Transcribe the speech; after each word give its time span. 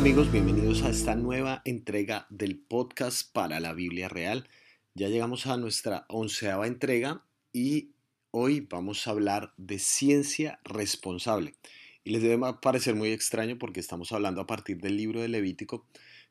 amigos, 0.00 0.32
bienvenidos 0.32 0.82
a 0.82 0.88
esta 0.88 1.14
nueva 1.14 1.60
entrega 1.66 2.26
del 2.30 2.58
podcast 2.58 3.30
para 3.34 3.60
la 3.60 3.74
Biblia 3.74 4.08
Real. 4.08 4.48
Ya 4.94 5.08
llegamos 5.08 5.46
a 5.46 5.58
nuestra 5.58 6.06
onceava 6.08 6.66
entrega 6.66 7.22
y 7.52 7.90
hoy 8.30 8.60
vamos 8.60 9.06
a 9.06 9.10
hablar 9.10 9.52
de 9.58 9.78
ciencia 9.78 10.58
responsable. 10.64 11.54
Y 12.02 12.12
les 12.12 12.22
debe 12.22 12.38
parecer 12.62 12.94
muy 12.94 13.12
extraño 13.12 13.58
porque 13.58 13.80
estamos 13.80 14.10
hablando 14.12 14.40
a 14.40 14.46
partir 14.46 14.78
del 14.80 14.96
libro 14.96 15.20
de 15.20 15.28
Levítico, 15.28 15.86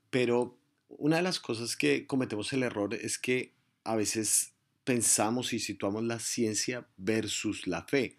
pero 0.09 0.57
una 0.87 1.17
de 1.17 1.21
las 1.21 1.39
cosas 1.39 1.75
que 1.75 2.07
cometemos 2.07 2.51
el 2.53 2.63
error 2.63 2.95
es 2.95 3.19
que 3.19 3.53
a 3.83 3.95
veces 3.95 4.53
pensamos 4.83 5.53
y 5.53 5.59
situamos 5.59 6.03
la 6.03 6.17
ciencia 6.17 6.87
versus 6.97 7.67
la 7.67 7.83
fe. 7.83 8.15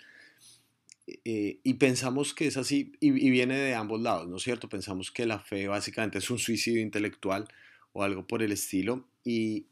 Eh, 1.24 1.60
y 1.62 1.74
pensamos 1.74 2.34
que 2.34 2.46
es 2.46 2.56
así 2.56 2.92
y, 3.00 3.10
viene 3.10 3.56
de 3.58 3.74
ambos 3.74 4.00
lados, 4.00 4.28
¿no 4.28 4.36
es 4.36 4.42
cierto? 4.42 4.68
Pensamos 4.68 5.10
que 5.10 5.26
la 5.26 5.38
fe 5.38 5.68
básicamente 5.68 6.18
es 6.18 6.30
un 6.30 6.38
suicidio 6.38 6.80
intelectual 6.80 7.48
o 7.92 8.02
algo 8.02 8.26
por 8.26 8.42
el 8.42 8.52
estilo 8.52 9.08
y, 9.24 9.66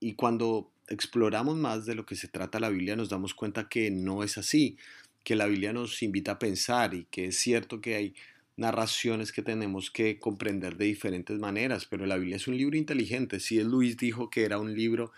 y 0.00 0.14
cuando 0.14 0.70
exploramos 0.88 1.56
más 1.56 1.86
de 1.86 1.94
lo 1.94 2.04
que 2.04 2.16
se 2.16 2.28
trata 2.28 2.60
la 2.60 2.68
Biblia 2.68 2.96
nos 2.96 3.08
damos 3.08 3.34
cuenta 3.34 3.68
que 3.68 3.90
no 3.90 4.22
es 4.22 4.38
así, 4.38 4.76
que 5.24 5.36
la 5.36 5.46
Biblia 5.46 5.72
nos 5.72 6.02
invita 6.02 6.32
a 6.32 6.38
pensar 6.38 6.94
y 6.94 7.06
que 7.10 7.26
es 7.26 7.38
cierto 7.38 7.80
que 7.80 7.94
hay 7.94 8.14
narraciones 8.56 9.32
que 9.32 9.42
tenemos 9.42 9.90
que 9.90 10.18
comprender 10.18 10.76
de 10.76 10.86
diferentes 10.86 11.38
maneras, 11.38 11.86
pero 11.86 12.06
la 12.06 12.16
Biblia 12.16 12.36
es 12.36 12.46
un 12.46 12.56
libro 12.56 12.76
inteligente. 12.76 13.40
Si 13.40 13.58
es 13.58 13.66
Luis 13.66 13.96
dijo 13.96 14.30
que 14.30 14.44
era 14.44 14.58
un 14.58 14.74
libro 14.74 15.12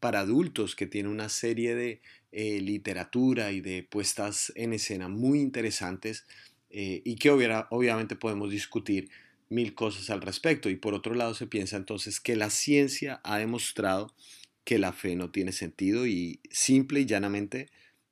para 0.00 0.20
adultos, 0.20 0.74
que 0.74 0.86
tiene 0.86 1.08
una 1.08 1.28
serie 1.28 1.74
de 1.74 2.00
eh, 2.32 2.60
literatura 2.60 3.52
y 3.52 3.60
de 3.60 3.82
puestas 3.82 4.52
en 4.56 4.72
escena 4.72 5.08
muy 5.08 5.40
interesantes 5.40 6.26
eh, 6.70 7.02
y 7.04 7.16
que 7.16 7.30
obviamente 7.30 8.16
podemos 8.16 8.50
discutir 8.50 9.10
mil 9.48 9.74
cosas 9.74 10.10
al 10.10 10.20
respecto. 10.20 10.68
Y 10.70 10.76
por 10.76 10.94
otro 10.94 11.14
lado 11.14 11.34
se 11.34 11.46
piensa 11.46 11.76
entonces 11.76 12.20
que 12.20 12.36
la 12.36 12.50
ciencia 12.50 13.20
ha 13.24 13.38
demostrado 13.38 14.14
que 14.64 14.78
la 14.78 14.92
fe 14.92 15.16
no 15.16 15.30
tiene 15.30 15.52
sentido 15.52 16.06
y 16.06 16.40
simple 16.50 17.00
y 17.00 17.06
llanamente 17.06 17.70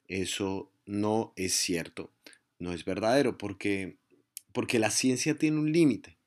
eso 0.08 0.70
no 0.86 1.32
es 1.36 1.52
cierto, 1.52 2.10
no 2.58 2.72
es 2.72 2.84
verdadero, 2.84 3.38
porque 3.38 3.96
porque 4.58 4.80
la 4.80 4.90
ciencia 4.90 5.38
tiene 5.38 5.60
un 5.60 5.70
límite 5.70 6.18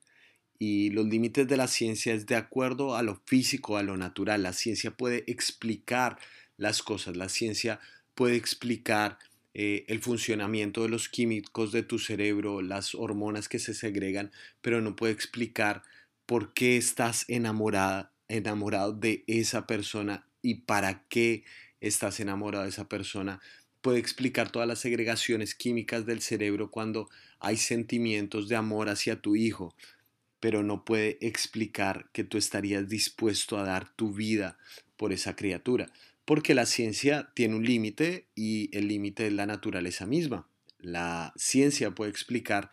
y 0.57 0.89
los 0.91 1.05
límites 1.05 1.49
de 1.49 1.57
la 1.57 1.67
ciencia 1.67 2.13
es 2.13 2.27
de 2.27 2.37
acuerdo 2.37 2.95
a 2.95 3.03
lo 3.03 3.21
físico, 3.25 3.75
a 3.75 3.83
lo 3.83 3.97
natural. 3.97 4.41
La 4.41 4.53
ciencia 4.53 4.91
puede 4.91 5.25
explicar 5.27 6.17
las 6.55 6.81
cosas, 6.81 7.17
la 7.17 7.27
ciencia 7.27 7.81
puede 8.15 8.37
explicar 8.37 9.19
eh, 9.53 9.83
el 9.89 9.99
funcionamiento 9.99 10.83
de 10.83 10.87
los 10.87 11.09
químicos 11.09 11.73
de 11.73 11.83
tu 11.83 11.99
cerebro, 11.99 12.61
las 12.61 12.95
hormonas 12.95 13.49
que 13.49 13.59
se 13.59 13.73
segregan, 13.73 14.31
pero 14.61 14.79
no 14.79 14.95
puede 14.95 15.11
explicar 15.11 15.83
por 16.25 16.53
qué 16.53 16.77
estás 16.77 17.25
enamorada, 17.27 18.13
enamorado 18.29 18.93
de 18.93 19.25
esa 19.27 19.67
persona 19.67 20.25
y 20.41 20.61
para 20.61 21.03
qué 21.09 21.43
estás 21.81 22.21
enamorado 22.21 22.63
de 22.63 22.69
esa 22.69 22.87
persona 22.87 23.41
puede 23.81 23.99
explicar 23.99 24.51
todas 24.51 24.67
las 24.67 24.79
segregaciones 24.79 25.53
químicas 25.55 26.05
del 26.05 26.21
cerebro 26.21 26.71
cuando 26.71 27.09
hay 27.41 27.57
sentimientos 27.57 28.47
de 28.47 28.55
amor 28.55 28.87
hacia 28.89 29.19
tu 29.19 29.35
hijo, 29.35 29.75
pero 30.39 30.63
no 30.63 30.85
puede 30.85 31.17
explicar 31.21 32.09
que 32.13 32.23
tú 32.23 32.37
estarías 32.37 32.87
dispuesto 32.87 33.57
a 33.57 33.63
dar 33.63 33.93
tu 33.95 34.13
vida 34.13 34.57
por 34.95 35.11
esa 35.11 35.35
criatura, 35.35 35.91
porque 36.25 36.53
la 36.53 36.65
ciencia 36.65 37.31
tiene 37.33 37.55
un 37.55 37.65
límite 37.65 38.27
y 38.35 38.75
el 38.77 38.87
límite 38.87 39.27
es 39.27 39.33
la 39.33 39.45
naturaleza 39.45 40.05
misma. 40.05 40.47
La 40.79 41.33
ciencia 41.35 41.91
puede 41.91 42.11
explicar 42.11 42.71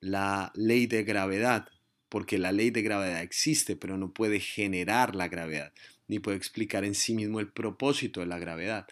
la 0.00 0.52
ley 0.54 0.86
de 0.86 1.02
gravedad, 1.02 1.68
porque 2.08 2.38
la 2.38 2.52
ley 2.52 2.70
de 2.70 2.82
gravedad 2.82 3.22
existe, 3.22 3.74
pero 3.74 3.98
no 3.98 4.12
puede 4.12 4.38
generar 4.38 5.16
la 5.16 5.28
gravedad, 5.28 5.72
ni 6.06 6.20
puede 6.20 6.36
explicar 6.36 6.84
en 6.84 6.94
sí 6.94 7.14
mismo 7.14 7.40
el 7.40 7.48
propósito 7.48 8.20
de 8.20 8.26
la 8.26 8.38
gravedad. 8.38 8.86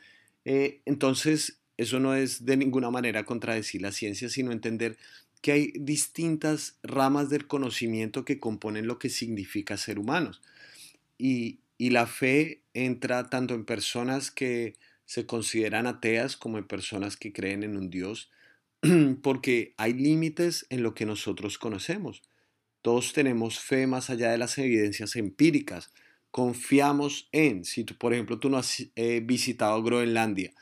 Eh, 0.44 0.80
entonces, 0.84 1.61
eso 1.82 2.00
no 2.00 2.14
es 2.14 2.44
de 2.44 2.56
ninguna 2.56 2.90
manera 2.90 3.24
contradecir 3.24 3.82
la 3.82 3.92
ciencia, 3.92 4.28
sino 4.28 4.52
entender 4.52 4.96
que 5.40 5.52
hay 5.52 5.72
distintas 5.74 6.78
ramas 6.82 7.28
del 7.28 7.46
conocimiento 7.46 8.24
que 8.24 8.40
componen 8.40 8.86
lo 8.86 8.98
que 8.98 9.10
significa 9.10 9.76
ser 9.76 9.98
humanos. 9.98 10.40
Y, 11.18 11.58
y 11.78 11.90
la 11.90 12.06
fe 12.06 12.62
entra 12.74 13.28
tanto 13.28 13.54
en 13.54 13.64
personas 13.64 14.30
que 14.30 14.74
se 15.04 15.26
consideran 15.26 15.86
ateas 15.86 16.36
como 16.36 16.58
en 16.58 16.66
personas 16.66 17.16
que 17.16 17.32
creen 17.32 17.64
en 17.64 17.76
un 17.76 17.90
Dios, 17.90 18.30
porque 19.22 19.74
hay 19.76 19.92
límites 19.92 20.66
en 20.70 20.82
lo 20.82 20.94
que 20.94 21.06
nosotros 21.06 21.58
conocemos. 21.58 22.22
Todos 22.80 23.12
tenemos 23.12 23.60
fe 23.60 23.86
más 23.86 24.10
allá 24.10 24.30
de 24.30 24.38
las 24.38 24.58
evidencias 24.58 25.16
empíricas. 25.16 25.90
Confiamos 26.30 27.28
en, 27.32 27.64
si 27.64 27.84
por 27.84 28.12
ejemplo, 28.14 28.38
tú 28.38 28.48
no 28.48 28.58
has 28.58 28.86
eh, 28.96 29.20
visitado 29.22 29.82
Groenlandia, 29.82 30.52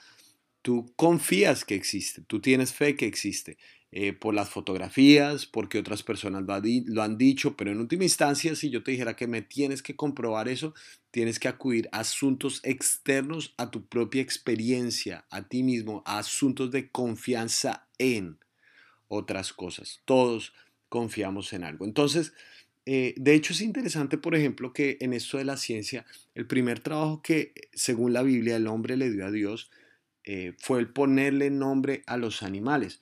tú 0.62 0.92
confías 0.96 1.64
que 1.64 1.74
existe, 1.74 2.22
tú 2.22 2.40
tienes 2.40 2.72
fe 2.72 2.96
que 2.96 3.06
existe. 3.06 3.56
Eh, 3.92 4.12
por 4.12 4.34
las 4.34 4.48
fotografías, 4.48 5.46
porque 5.46 5.80
otras 5.80 6.04
personas 6.04 6.44
lo, 6.44 7.02
han 7.02 7.18
dicho, 7.18 7.56
pero 7.56 7.72
en 7.72 7.80
última 7.80 8.04
instancia, 8.04 8.54
si 8.54 8.70
yo 8.70 8.84
te 8.84 8.92
dijera 8.92 9.16
que 9.16 9.26
me 9.26 9.42
tienes 9.42 9.82
que 9.82 9.96
comprobar 9.96 10.48
eso, 10.48 10.74
tienes 11.10 11.40
que 11.40 11.48
acudir 11.48 11.88
a 11.90 11.98
asuntos 11.98 12.60
externos 12.62 13.52
a 13.56 13.72
tu 13.72 13.86
propia 13.86 14.22
experiencia, 14.22 15.26
a 15.28 15.48
ti 15.48 15.64
mismo, 15.64 16.04
a 16.06 16.18
asuntos 16.18 16.70
de 16.70 16.88
confianza 16.88 17.88
en 17.98 18.38
otras 19.08 19.52
cosas. 19.52 20.02
Todos 20.04 20.54
confiamos 20.88 21.52
en 21.52 21.64
algo. 21.64 21.84
Entonces, 21.84 22.32
eh, 22.86 23.14
de 23.16 23.34
hecho 23.34 23.52
es 23.52 23.60
interesante, 23.60 24.18
por 24.18 24.36
ejemplo, 24.36 24.72
que 24.72 24.98
en 25.00 25.12
esto 25.14 25.36
de 25.36 25.44
la 25.44 25.56
ciencia, 25.56 26.06
el 26.36 26.46
primer 26.46 26.78
trabajo 26.78 27.22
que, 27.22 27.54
según 27.72 28.12
la 28.12 28.22
Biblia, 28.22 28.54
el 28.54 28.68
hombre 28.68 28.96
le 28.96 29.10
dio 29.10 29.26
a 29.26 29.32
Dios, 29.32 29.68
eh, 30.24 30.54
fue 30.58 30.80
el 30.80 30.88
ponerle 30.88 31.50
nombre 31.50 32.02
a 32.06 32.16
los 32.16 32.42
animales. 32.42 33.00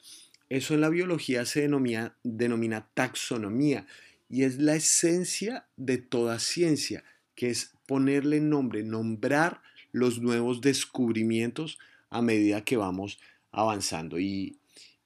Eso 0.48 0.74
en 0.74 0.80
la 0.80 0.88
biología 0.88 1.44
se 1.44 1.62
denomina, 1.62 2.16
denomina 2.22 2.88
taxonomía 2.94 3.86
y 4.30 4.44
es 4.44 4.58
la 4.58 4.74
esencia 4.74 5.66
de 5.76 5.98
toda 5.98 6.38
ciencia, 6.38 7.04
que 7.34 7.50
es 7.50 7.72
ponerle 7.86 8.40
nombre, 8.40 8.82
nombrar 8.82 9.62
los 9.92 10.20
nuevos 10.20 10.60
descubrimientos 10.60 11.78
a 12.10 12.22
medida 12.22 12.64
que 12.64 12.76
vamos 12.76 13.18
avanzando. 13.50 14.18
Y, 14.18 14.58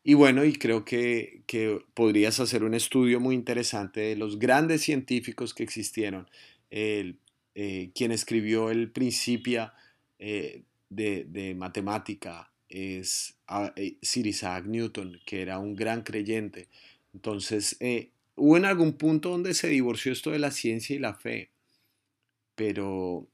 bueno, 0.05 0.45
y 0.45 0.53
creo 0.55 0.85
que, 0.85 1.43
podrías 1.95 2.41
hacer 2.41 2.65
un 2.65 2.75
estudio 2.75 3.21
muy 3.21 3.35
interesante 3.35 4.01
de 4.01 4.17
los 4.17 4.39
grandes 4.39 4.83
científicos 4.83 5.55
que 5.55 5.63
existieron. 5.63 6.29
El, 6.71 7.19
eh, 7.55 7.91
quien 7.95 8.13
escribió 8.13 8.71
el 8.71 8.91
Principia 8.91 9.75
eh, 10.19 10.63
de, 10.95 11.55
matemática 11.57 12.51
es 12.69 13.37
eh, 13.77 13.97
Sir 14.03 14.27
Isaac 14.27 14.67
Newton, 14.67 15.21
que 15.27 15.43
era 15.43 15.59
un 15.59 15.75
gran 15.75 16.03
creyente. 16.03 16.69
Entonces, 17.13 17.77
eh, 17.81 18.11
hubo 18.35 18.57
en 18.57 18.65
algún 18.65 18.95
punto 18.95 19.31
donde 19.31 19.55
se 19.55 19.69
divorció 19.69 20.13
esto 20.13 20.31
de 20.31 20.39
la 20.39 20.51
ciencia 20.51 20.97
y 20.97 20.99
la 20.99 21.15
fe, 21.15 21.51
pero, 22.55 23.27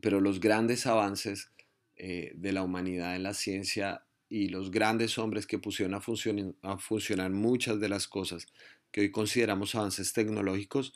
pero 0.00 0.20
los 0.20 0.40
grandes 0.40 0.86
avances 0.86 1.50
eh, 1.96 2.32
de 2.34 2.52
la 2.52 2.62
humanidad 2.62 3.16
en 3.16 3.22
la 3.22 3.34
ciencia 3.34 4.04
y 4.28 4.48
los 4.48 4.70
grandes 4.70 5.18
hombres 5.18 5.46
que 5.46 5.58
pusieron 5.58 5.94
a 5.94 6.78
funcionar 6.78 7.30
muchas 7.30 7.80
de 7.80 7.88
las 7.88 8.06
cosas 8.06 8.46
que 8.90 9.02
hoy 9.02 9.10
consideramos 9.10 9.74
avances 9.74 10.12
tecnológicos, 10.12 10.94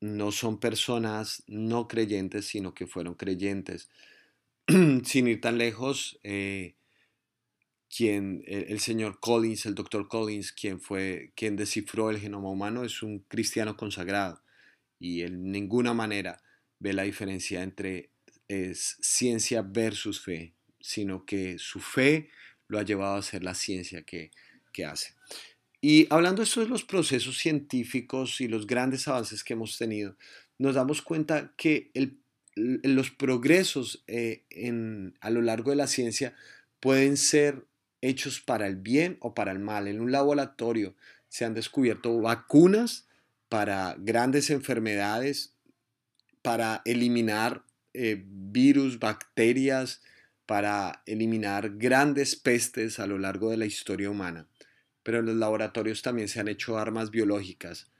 no 0.00 0.32
son 0.32 0.60
personas 0.60 1.42
no 1.46 1.88
creyentes, 1.88 2.46
sino 2.46 2.74
que 2.74 2.86
fueron 2.86 3.14
creyentes. 3.14 3.88
sin 5.04 5.28
ir 5.28 5.40
tan 5.40 5.56
lejos, 5.56 6.18
eh, 6.22 6.76
quien, 7.88 8.42
el, 8.46 8.80
señor 8.80 9.18
Collins, 9.18 9.64
el 9.64 9.74
doctor 9.74 10.08
Collins, 10.08 10.52
quien 10.52 10.78
fue 10.80 11.32
quien 11.34 11.56
descifró 11.56 12.10
el 12.10 12.18
genoma 12.18 12.50
humano, 12.50 12.84
es 12.84 13.02
un 13.02 13.20
cristiano 13.20 13.76
consagrado 13.76 14.42
y 14.98 15.22
en 15.22 15.50
ninguna 15.50 15.94
manera 15.94 16.42
ve 16.78 16.92
la 16.92 17.04
diferencia 17.04 17.62
entre 17.62 18.10
ciencia 18.74 19.62
versus 19.62 20.20
fe, 20.20 20.54
sino 20.80 21.24
que 21.24 21.58
su 21.58 21.80
fe 21.80 22.30
lo 22.66 22.78
ha 22.78 22.82
llevado 22.82 23.16
a 23.16 23.22
ser 23.22 23.44
la 23.44 23.54
ciencia 23.54 24.02
que, 24.02 24.30
que 24.72 24.84
hace. 24.84 25.14
Y 25.80 26.06
hablando 26.10 26.44
de 26.44 26.60
de 26.60 26.68
los 26.68 26.84
procesos 26.84 27.38
científicos 27.38 28.40
y 28.40 28.48
los 28.48 28.66
grandes 28.66 29.06
avances 29.08 29.44
que 29.44 29.54
hemos 29.54 29.78
tenido, 29.78 30.16
nos 30.58 30.74
damos 30.74 31.02
cuenta 31.02 31.54
que 31.56 31.90
el 31.94 32.20
los 32.58 33.10
progresos 33.10 34.02
eh, 34.06 34.44
a 35.20 35.30
lo 35.30 35.42
largo 35.42 35.70
de 35.70 35.76
la 35.76 35.86
ciencia 35.86 36.34
pueden 36.80 37.16
ser 37.16 37.64
hechos 38.00 38.40
para 38.40 38.66
el 38.66 38.76
bien 38.76 39.16
o 39.20 39.34
para 39.34 39.52
el 39.52 39.58
mal. 39.58 39.88
En 39.88 40.00
un 40.00 40.12
laboratorio 40.12 40.94
se 41.28 41.44
han 41.44 41.54
descubierto 41.54 42.20
vacunas 42.20 43.06
para 43.48 43.96
grandes 43.98 44.50
enfermedades, 44.50 45.54
para 46.42 46.82
eliminar 46.84 47.64
eh, 47.94 48.22
virus, 48.26 48.98
bacterias, 48.98 50.02
para 50.46 51.02
eliminar 51.06 51.76
grandes 51.76 52.36
pestes 52.36 52.98
a 52.98 53.06
lo 53.06 53.18
largo 53.18 53.50
de 53.50 53.56
la 53.56 53.66
historia 53.66 54.10
humana. 54.10 54.46
Pero 55.02 55.18
en 55.18 55.26
los 55.26 55.36
laboratorios 55.36 56.02
también 56.02 56.28
se 56.28 56.40
han 56.40 56.48
hecho 56.48 56.78
armas 56.78 57.10
biológicas 57.10 57.90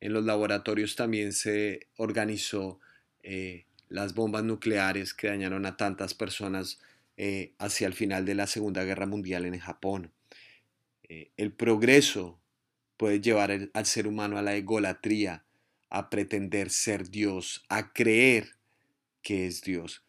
En 0.00 0.12
los 0.12 0.24
laboratorios 0.24 0.96
también 0.96 1.32
se 1.32 1.88
organizó 1.96 2.78
eh, 3.22 3.66
las 3.88 4.14
bombas 4.14 4.44
nucleares 4.44 5.14
que 5.14 5.28
dañaron 5.28 5.66
a 5.66 5.76
tantas 5.76 6.14
personas 6.14 6.80
eh, 7.16 7.54
hacia 7.58 7.86
el 7.86 7.94
final 7.94 8.24
de 8.24 8.34
la 8.34 8.46
Segunda 8.46 8.84
Guerra 8.84 9.06
Mundial 9.06 9.44
en 9.44 9.58
Japón. 9.58 10.12
Eh, 11.08 11.32
el 11.36 11.52
progreso 11.52 12.40
puede 12.96 13.20
llevar 13.20 13.70
al 13.72 13.86
ser 13.86 14.06
humano 14.06 14.38
a 14.38 14.42
la 14.42 14.56
egolatría, 14.56 15.44
a 15.90 16.10
pretender 16.10 16.70
ser 16.70 17.08
Dios, 17.10 17.64
a 17.68 17.92
creer 17.92 18.56
que 19.22 19.46
es 19.46 19.62
Dios. 19.62 20.02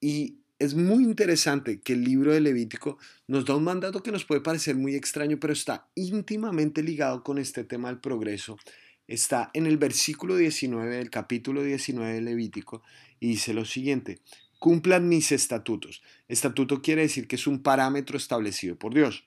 Y 0.00 0.38
es 0.58 0.74
muy 0.74 1.04
interesante 1.04 1.80
que 1.80 1.92
el 1.92 2.04
libro 2.04 2.32
de 2.32 2.40
Levítico 2.40 2.98
nos 3.26 3.44
da 3.44 3.56
un 3.56 3.64
mandato 3.64 4.02
que 4.02 4.12
nos 4.12 4.24
puede 4.24 4.40
parecer 4.40 4.74
muy 4.74 4.94
extraño, 4.94 5.38
pero 5.38 5.52
está 5.52 5.88
íntimamente 5.94 6.82
ligado 6.82 7.22
con 7.22 7.38
este 7.38 7.64
tema 7.64 7.88
del 7.88 8.00
progreso. 8.00 8.58
Está 9.08 9.50
en 9.54 9.66
el 9.66 9.78
versículo 9.78 10.36
19 10.36 10.96
del 10.96 11.10
capítulo 11.10 11.62
19 11.62 12.12
de 12.12 12.20
Levítico 12.20 12.82
y 13.18 13.28
dice 13.28 13.54
lo 13.54 13.64
siguiente, 13.64 14.20
cumplan 14.58 15.08
mis 15.08 15.32
estatutos. 15.32 16.02
Estatuto 16.28 16.82
quiere 16.82 17.02
decir 17.02 17.26
que 17.26 17.36
es 17.36 17.46
un 17.46 17.62
parámetro 17.62 18.16
establecido 18.16 18.76
por 18.76 18.94
Dios. 18.94 19.24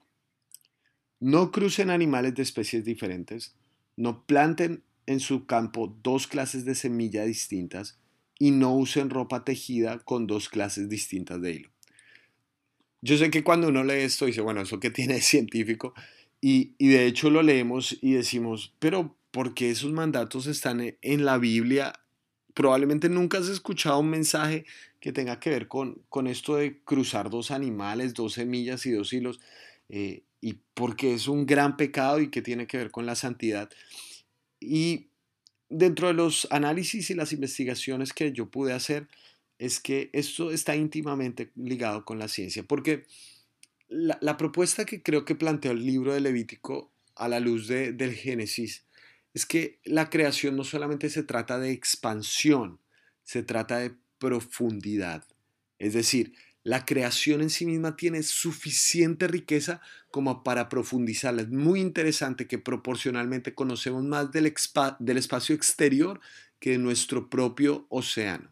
No 1.19 1.51
crucen 1.51 1.89
animales 1.89 2.35
de 2.35 2.43
especies 2.43 2.85
diferentes, 2.85 3.55
no 3.97 4.23
planten 4.23 4.83
en 5.07 5.19
su 5.19 5.45
campo 5.45 5.97
dos 6.03 6.27
clases 6.27 6.63
de 6.63 6.75
semilla 6.75 7.25
distintas, 7.25 7.97
y 8.41 8.49
no 8.49 8.75
usen 8.75 9.11
ropa 9.11 9.43
tejida 9.43 9.99
con 9.99 10.25
dos 10.25 10.49
clases 10.49 10.89
distintas 10.89 11.41
de 11.41 11.53
hilo. 11.53 11.69
Yo 13.01 13.17
sé 13.17 13.29
que 13.29 13.43
cuando 13.43 13.67
uno 13.67 13.83
lee 13.83 14.01
esto 14.01 14.25
dice, 14.25 14.41
bueno, 14.41 14.61
eso 14.61 14.79
que 14.79 14.89
tiene 14.89 15.17
es 15.17 15.25
científico, 15.25 15.93
y, 16.41 16.73
de 16.79 17.05
hecho 17.05 17.29
lo 17.29 17.43
leemos 17.43 17.97
y 18.01 18.13
decimos, 18.13 18.73
pero 18.79 19.15
¿por 19.31 19.53
qué 19.53 19.71
esos 19.71 19.91
mandatos 19.91 20.47
están 20.47 20.81
e, 20.81 20.97
en 21.01 21.25
la 21.25 21.37
Biblia? 21.37 21.93
Probablemente 22.53 23.09
nunca 23.09 23.39
has 23.39 23.47
escuchado 23.47 23.99
un 23.99 24.09
mensaje 24.09 24.65
que 24.99 25.11
tenga 25.11 25.39
que 25.39 25.49
ver 25.49 25.67
con, 25.67 26.01
con 26.09 26.27
esto 26.27 26.55
de 26.55 26.79
cruzar 26.83 27.29
dos 27.29 27.49
animales, 27.51 28.13
dos 28.13 28.33
semillas 28.33 28.85
y 28.85 28.91
dos 28.91 29.11
hilos, 29.13 29.39
eh, 29.89 30.23
y 30.41 30.59
porque 30.73 31.13
es 31.13 31.27
un 31.27 31.45
gran 31.45 31.77
pecado 31.77 32.19
y 32.19 32.29
que 32.29 32.41
tiene 32.41 32.67
que 32.67 32.77
ver 32.77 32.91
con 32.91 33.05
la 33.05 33.15
santidad. 33.15 33.69
Y 34.59 35.07
dentro 35.69 36.07
de 36.07 36.13
los 36.13 36.47
análisis 36.51 37.09
y 37.09 37.15
las 37.15 37.31
investigaciones 37.33 38.13
que 38.13 38.31
yo 38.31 38.49
pude 38.49 38.73
hacer, 38.73 39.07
es 39.57 39.79
que 39.79 40.09
esto 40.11 40.51
está 40.51 40.75
íntimamente 40.75 41.51
ligado 41.55 42.03
con 42.03 42.17
la 42.17 42.27
ciencia, 42.27 42.63
porque 42.63 43.05
la, 43.87 44.37
propuesta 44.37 44.85
que 44.85 45.03
creo 45.03 45.23
que 45.23 45.35
planteó 45.35 45.71
el 45.71 45.85
libro 45.85 46.13
de 46.13 46.19
Levítico 46.19 46.91
a 47.15 47.27
la 47.27 47.39
luz 47.39 47.67
del 47.67 48.13
Génesis 48.13 48.85
es 49.33 49.45
que 49.45 49.79
la 49.83 50.09
creación 50.09 50.55
no 50.55 50.63
solamente 50.63 51.09
se 51.09 51.23
trata 51.23 51.59
de 51.59 51.71
expansión, 51.71 52.79
se 53.23 53.43
trata 53.43 53.77
de 53.77 53.95
profundidad. 54.17 55.25
Es 55.79 55.93
decir, 55.93 56.33
la 56.63 56.85
creación 56.85 57.41
en 57.41 57.49
sí 57.49 57.65
misma 57.65 57.95
tiene 57.95 58.21
suficiente 58.21 59.27
riqueza 59.27 59.81
como 60.11 60.43
para 60.43 60.69
profundizarla. 60.69 61.41
Es 61.41 61.49
muy 61.49 61.79
interesante 61.79 62.47
que 62.47 62.59
proporcionalmente 62.59 63.55
conocemos 63.55 64.03
más 64.03 64.31
del, 64.31 64.45
espacio 64.45 65.55
exterior 65.55 66.19
que 66.59 66.71
de 66.71 66.77
nuestro 66.77 67.29
propio 67.29 67.87
océano. 67.89 68.51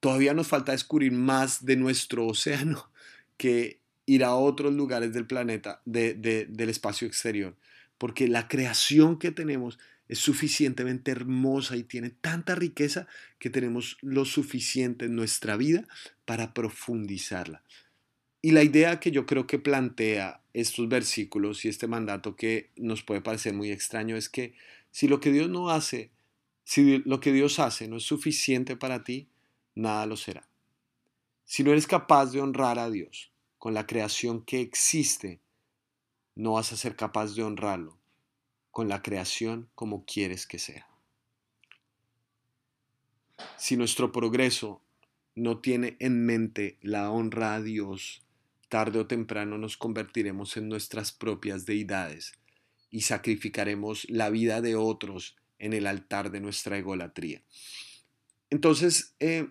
Todavía 0.00 0.32
nos 0.32 0.46
falta 0.46 0.72
descubrir 0.72 1.12
más 1.12 1.64
de 1.64 1.76
nuestro 1.76 2.26
océano 2.28 2.90
que 3.36 3.80
ir 4.06 4.24
a 4.24 4.34
otros 4.34 4.72
lugares 4.72 5.12
del 5.12 5.26
planeta, 5.26 5.82
del 5.84 6.68
espacio 6.70 7.06
exterior, 7.06 7.56
porque 8.04 8.28
la 8.28 8.48
creación 8.48 9.18
que 9.18 9.30
tenemos 9.30 9.78
es 10.08 10.18
suficientemente 10.18 11.10
hermosa 11.10 11.74
y 11.74 11.84
tiene 11.84 12.10
tanta 12.10 12.54
riqueza 12.54 13.06
que 13.38 13.48
tenemos 13.48 13.96
lo 14.02 14.26
suficiente 14.26 15.06
en 15.06 15.16
nuestra 15.16 15.56
vida 15.56 15.88
para 16.26 16.52
profundizarla. 16.52 17.62
Y 18.42 18.50
la 18.50 18.62
idea 18.62 19.00
que 19.00 19.10
yo 19.10 19.24
creo 19.24 19.46
que 19.46 19.58
plantea 19.58 20.42
estos 20.52 20.86
versículos 20.86 21.64
y 21.64 21.68
este 21.68 21.86
mandato 21.86 22.36
que 22.36 22.72
nos 22.76 23.02
puede 23.02 23.22
parecer 23.22 23.54
muy 23.54 23.70
extraño 23.70 24.18
es 24.18 24.28
que 24.28 24.52
si 24.90 25.08
lo 25.08 25.18
que 25.18 25.32
Dios 25.32 25.48
no 25.48 25.70
hace, 25.70 26.10
si 26.62 26.98
lo 27.06 27.20
que 27.20 27.32
Dios 27.32 27.58
hace 27.58 27.88
no 27.88 27.96
es 27.96 28.02
suficiente 28.02 28.76
para 28.76 29.02
ti, 29.02 29.28
nada 29.74 30.04
lo 30.04 30.18
será. 30.18 30.46
Si 31.46 31.64
no 31.64 31.70
eres 31.70 31.86
capaz 31.86 32.32
de 32.32 32.42
honrar 32.42 32.78
a 32.78 32.90
Dios 32.90 33.32
con 33.56 33.72
la 33.72 33.86
creación 33.86 34.44
que 34.44 34.60
existe, 34.60 35.40
no 36.34 36.52
vas 36.52 36.72
a 36.72 36.76
ser 36.76 36.96
capaz 36.96 37.34
de 37.34 37.42
honrarlo 37.42 37.98
con 38.70 38.88
la 38.88 39.02
creación 39.02 39.68
como 39.74 40.04
quieres 40.04 40.46
que 40.46 40.58
sea. 40.58 40.88
Si 43.56 43.76
nuestro 43.76 44.12
progreso 44.12 44.82
no 45.34 45.60
tiene 45.60 45.96
en 46.00 46.24
mente 46.24 46.78
la 46.80 47.10
honra 47.10 47.54
a 47.54 47.62
Dios, 47.62 48.22
tarde 48.68 48.98
o 48.98 49.06
temprano 49.06 49.58
nos 49.58 49.76
convertiremos 49.76 50.56
en 50.56 50.68
nuestras 50.68 51.12
propias 51.12 51.66
deidades 51.66 52.32
y 52.90 53.02
sacrificaremos 53.02 54.08
la 54.08 54.30
vida 54.30 54.60
de 54.60 54.76
otros 54.76 55.36
en 55.58 55.72
el 55.72 55.86
altar 55.86 56.30
de 56.30 56.40
nuestra 56.40 56.78
egolatría. 56.78 57.42
Entonces, 58.50 59.14
eh, 59.18 59.48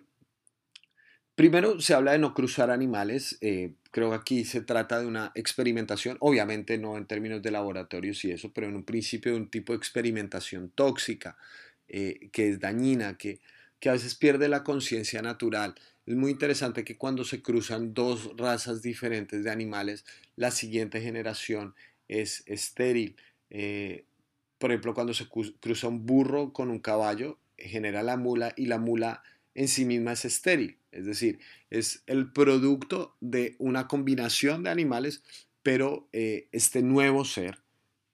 primero 1.36 1.80
se 1.82 1.94
habla 1.94 2.14
de 2.14 2.20
no 2.20 2.34
cruzar 2.34 2.72
animales. 2.72 3.38
Eh, 3.42 3.74
Creo 3.94 4.10
que 4.10 4.16
aquí 4.16 4.44
se 4.44 4.62
trata 4.62 5.00
de 5.00 5.06
una 5.06 5.32
experimentación, 5.36 6.18
obviamente 6.20 6.80
no 6.80 6.98
en 6.98 7.06
términos 7.06 7.44
de 7.44 7.52
laboratorios 7.52 8.26
y 8.26 8.32
eso, 8.32 8.52
pero 8.52 8.66
en 8.66 8.76
un 8.76 8.84
principio 8.86 9.34
de 9.34 9.38
un 9.38 9.52
tipo 9.52 9.72
de 9.72 9.78
experimentación 9.78 10.72
tóxica, 10.74 11.38
eh, 11.88 12.32
que 12.32 12.50
es 12.50 12.60
dañina, 12.60 13.20
que, 13.20 13.40
que 13.80 13.90
a 13.90 13.92
veces 13.92 14.16
pierde 14.16 14.48
la 14.50 14.64
conciencia 14.64 15.22
natural. 15.22 15.76
Es 16.08 16.16
muy 16.16 16.32
interesante 16.32 16.84
que 16.84 16.98
cuando 16.98 17.24
se 17.24 17.44
cruzan 17.44 17.94
dos 17.94 18.36
razas 18.36 18.82
diferentes 18.82 19.44
de 19.44 19.52
animales, 19.52 20.06
la 20.38 20.50
siguiente 20.50 21.00
generación 21.00 21.76
es 22.08 22.42
estéril. 22.48 23.16
Eh, 23.52 24.06
por 24.58 24.72
ejemplo, 24.72 24.96
cuando 24.96 25.14
se 25.14 25.28
cruza 25.28 25.88
un 25.88 26.08
burro 26.08 26.52
con 26.52 26.72
un 26.72 26.80
caballo, 26.80 27.38
genera 27.60 28.02
la 28.02 28.18
mula 28.18 28.54
y 28.58 28.66
la 28.66 28.80
mula 28.80 29.22
en 29.54 29.68
sí 29.68 29.86
misma 29.86 30.14
es 30.14 30.26
estéril, 30.26 30.80
es 30.94 31.06
decir, 31.06 31.40
es 31.70 32.04
el 32.08 32.32
producto 32.32 33.16
de 33.20 33.56
una 33.60 33.88
combinación 33.88 34.64
de 34.64 34.70
animales, 34.70 35.24
pero 35.64 36.08
eh, 36.14 36.48
este 36.52 36.82
nuevo 36.82 37.26
ser 37.26 37.64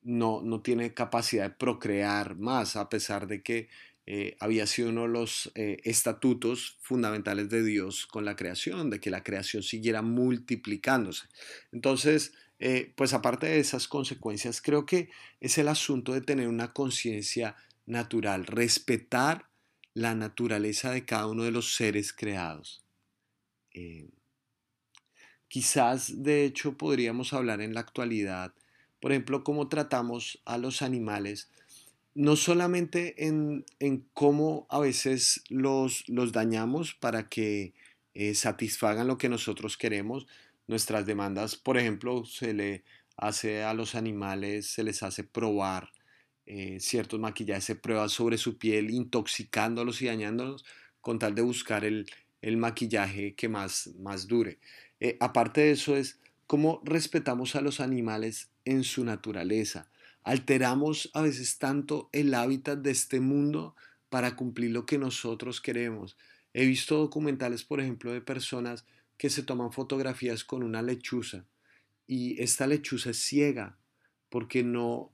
no, 0.01 0.41
no, 0.41 0.61
tiene 0.61 0.93
capacidad 0.93 1.49
de 1.49 1.55
procrear 1.55 2.37
más, 2.37 2.75
a 2.75 2.89
pesar 2.89 3.27
de 3.27 3.43
que 3.43 3.67
eh, 4.05 4.37
había 4.39 4.65
sido 4.65 4.89
uno 4.89 5.03
de 5.03 5.09
los 5.09 5.51
eh, 5.55 5.81
estatutos 5.83 6.77
fundamentales 6.81 7.49
de 7.49 7.63
Dios 7.63 8.07
con 8.07 8.25
la 8.25 8.35
creación, 8.35 8.89
de 8.89 8.99
que 8.99 9.11
la 9.11 9.23
creación 9.23 9.61
siguiera 9.61 10.01
multiplicándose. 10.01 11.27
Entonces, 11.71 12.33
pues 12.95 13.13
aparte 13.13 13.47
de 13.47 13.59
esas 13.59 13.87
consecuencias, 13.87 14.61
creo 14.61 14.85
que 14.85 15.09
es 15.39 15.57
el 15.57 15.69
asunto 15.69 16.11
de 16.11 16.19
tener 16.19 16.49
una 16.49 16.73
conciencia 16.73 17.55
natural, 17.85 18.45
respetar 18.45 19.48
la 19.99 20.15
naturaleza 20.15 20.91
de 20.91 21.03
cada 21.03 21.27
uno 21.27 21.43
de 21.43 21.51
los 21.51 21.75
seres 21.75 22.13
creados. 22.13 22.81
Eh, 23.73 24.07
quizás, 25.49 26.23
de 26.23 26.45
hecho, 26.45 26.77
podríamos 26.77 27.33
hablar 27.33 27.59
en 27.59 27.73
la 27.73 27.81
actualidad, 27.81 28.53
por 29.01 29.11
ejemplo, 29.11 29.43
cómo 29.43 29.67
tratamos 29.67 30.41
a 30.45 30.57
los 30.57 30.81
animales, 30.81 31.49
no 32.15 32.37
solamente 32.37 33.27
en, 33.27 33.65
cómo 34.13 34.67
a 34.69 34.79
veces 34.79 35.43
los, 35.49 36.07
los 36.07 36.31
dañamos 36.31 36.93
para 36.93 37.27
que 37.27 37.73
eh, 38.13 38.35
satisfagan 38.35 39.07
lo 39.07 39.17
que 39.17 39.29
nosotros 39.29 39.77
queremos, 39.77 40.27
nuestras 40.67 41.05
demandas, 41.05 41.55
por 41.55 41.77
ejemplo, 41.77 42.23
se 42.25 42.53
le 42.53 42.83
hace 43.17 43.63
a 43.63 43.73
los 43.73 43.95
animales, 43.95 44.67
se 44.67 44.83
les 44.83 45.03
hace 45.03 45.23
probar 45.25 45.91
eh, 46.51 46.79
ciertos 46.79 47.19
maquillajes 47.19 47.63
se 47.63 47.75
prueban 47.75 48.09
sobre 48.09 48.39
su 48.39 48.57
piel, 48.57 48.89
intoxicándolos 48.89 50.01
y 50.01 50.07
dañándolos 50.07 50.65
con 50.99 51.19
tal 51.19 51.35
de 51.35 51.43
buscar 51.43 51.85
el, 51.85 52.07
maquillaje 52.57 53.35
que 53.35 53.47
más, 53.47 53.91
más 53.99 54.27
dure. 54.27 54.57
Eh, 54.99 55.15
aparte 55.19 55.61
de 55.61 55.71
eso 55.71 55.95
es 55.95 56.19
cómo 56.47 56.81
respetamos 56.83 57.55
a 57.55 57.61
los 57.61 57.79
animales 57.79 58.49
en 58.65 58.83
su 58.83 59.05
naturaleza. 59.05 59.91
Alteramos 60.23 61.11
a 61.13 61.21
veces 61.21 61.59
tanto 61.59 62.09
el 62.13 62.33
hábitat 62.33 62.79
de 62.79 62.89
este 62.89 63.19
mundo 63.19 63.75
para 64.09 64.35
cumplir 64.35 64.71
lo 64.71 64.87
que 64.87 64.97
nosotros 64.97 65.61
queremos. 65.61 66.17
He 66.55 66.65
visto 66.65 66.97
documentales, 66.97 67.63
por 67.63 67.79
ejemplo, 67.79 68.11
de 68.11 68.21
personas 68.21 68.85
que 69.19 69.29
se 69.29 69.43
toman 69.43 69.71
fotografías 69.71 70.43
con 70.43 70.63
una 70.63 70.81
lechuza 70.81 71.45
y 72.07 72.41
esta 72.41 72.65
lechuza 72.65 73.11
es 73.11 73.19
ciega 73.19 73.77
porque 74.29 74.63
no, 74.63 75.11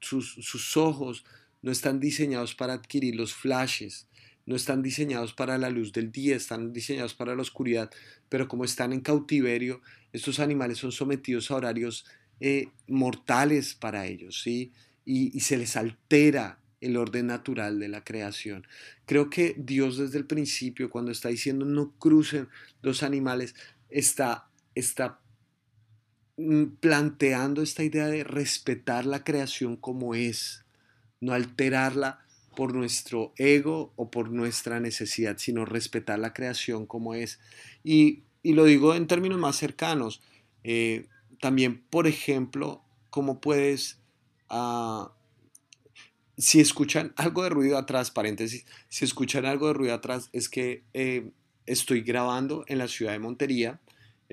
sus, 0.00 0.76
ojos 0.76 1.24
no 1.62 1.70
están 1.70 2.00
diseñados 2.00 2.54
para 2.54 2.74
adquirir 2.74 3.16
los 3.16 3.34
flashes, 3.34 4.08
no 4.46 4.56
están 4.56 4.82
diseñados 4.82 5.32
para 5.32 5.58
la 5.58 5.70
luz 5.70 5.92
del 5.92 6.10
día, 6.10 6.36
están 6.36 6.72
diseñados 6.72 7.14
para 7.14 7.34
la 7.34 7.42
oscuridad, 7.42 7.90
pero 8.28 8.48
como 8.48 8.64
están 8.64 8.92
en 8.92 9.00
cautiverio, 9.00 9.80
estos 10.12 10.40
animales 10.40 10.78
son 10.78 10.92
sometidos 10.92 11.50
a 11.50 11.56
horarios 11.56 12.04
eh, 12.40 12.68
mortales 12.88 13.74
para 13.74 14.06
ellos, 14.06 14.42
¿sí? 14.42 14.72
y, 15.04 15.36
y 15.36 15.40
se 15.40 15.56
les 15.56 15.76
altera 15.76 16.58
el 16.80 16.96
orden 16.96 17.28
natural 17.28 17.78
de 17.78 17.88
la 17.88 18.02
creación. 18.02 18.66
Creo 19.06 19.30
que 19.30 19.54
Dios 19.56 19.96
desde 19.96 20.18
el 20.18 20.26
principio, 20.26 20.90
cuando 20.90 21.12
está 21.12 21.28
diciendo 21.28 21.64
no 21.64 21.92
crucen 21.92 22.48
los 22.82 23.04
animales, 23.04 23.54
está, 23.88 24.48
está 24.74 25.20
planteando 26.80 27.62
esta 27.62 27.84
idea 27.84 28.06
de 28.06 28.24
respetar 28.24 29.06
la 29.06 29.24
creación 29.24 29.76
como 29.76 30.14
es, 30.14 30.64
no 31.20 31.32
alterarla 31.32 32.24
por 32.56 32.74
nuestro 32.74 33.32
ego 33.36 33.92
o 33.96 34.10
por 34.10 34.30
nuestra 34.30 34.80
necesidad, 34.80 35.38
sino 35.38 35.64
respetar 35.64 36.18
la 36.18 36.32
creación 36.32 36.86
como 36.86 37.14
es. 37.14 37.38
Y, 37.84 38.24
lo 38.44 38.64
digo 38.64 38.94
en 38.94 39.06
términos 39.06 39.38
más 39.38 39.56
cercanos. 39.56 40.20
Eh, 40.64 41.06
también, 41.40 41.82
por 41.90 42.06
ejemplo, 42.06 42.82
cómo 43.10 43.40
puedes 43.40 44.00
ah, 44.48 45.12
si 46.38 46.60
escuchan 46.60 47.12
algo 47.16 47.44
de 47.44 47.50
ruido 47.50 47.78
atrás, 47.78 48.10
paréntesis, 48.10 48.66
si 48.88 49.04
escuchan 49.04 49.46
algo 49.46 49.68
de 49.68 49.74
ruido 49.74 49.94
atrás, 49.94 50.28
es 50.32 50.48
que 50.48 50.82
eh, 50.94 51.30
estoy 51.66 52.02
grabando 52.02 52.64
en 52.66 52.78
la 52.78 52.88
ciudad 52.88 53.12
de 53.12 53.18
Montería, 53.18 53.80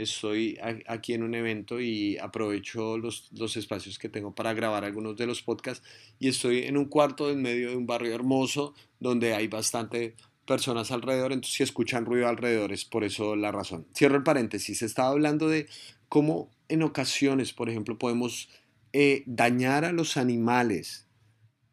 estoy 0.02 0.58
aquí 0.88 1.14
en 1.14 1.24
un 1.24 1.36
evento 1.36 1.82
y 1.82 2.18
aprovecho 2.18 2.98
los, 2.98 3.30
los, 3.34 3.58
espacios 3.58 4.00
que 4.00 4.08
tengo 4.08 4.34
para 4.34 4.54
grabar 4.54 4.86
algunos 4.86 5.18
de 5.18 5.28
los 5.28 5.42
podcasts 5.42 5.86
y 6.20 6.30
estoy 6.30 6.64
en 6.64 6.78
un 6.78 6.86
cuarto 6.86 7.30
en 7.30 7.42
medio 7.42 7.70
de 7.70 7.76
un 7.76 7.86
barrio 7.86 8.16
hermoso 8.16 8.74
donde 9.00 9.34
hay 9.34 9.48
bastante 9.48 10.16
personas 10.46 10.92
alrededor, 10.92 11.34
entonces 11.34 11.58
si 11.58 11.64
escuchan 11.64 12.06
ruido 12.06 12.28
alrededor 12.28 12.72
es 12.72 12.86
por 12.86 13.04
eso 13.04 13.36
la 13.36 13.52
razón. 13.52 13.86
Cierro 13.94 14.16
el 14.16 14.24
paréntesis, 14.24 14.82
estaba 14.82 15.10
hablando 15.10 15.50
de 15.50 15.68
cómo 16.08 16.50
en 16.70 16.82
ocasiones, 16.82 17.52
por 17.52 17.70
ejemplo, 17.70 17.98
podemos 17.98 18.50
eh, 18.94 19.24
dañar 19.26 19.84
a 19.84 19.92
los 19.92 20.16
animales 20.16 21.08